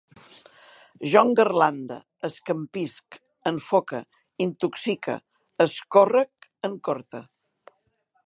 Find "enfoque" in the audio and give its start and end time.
3.51-4.01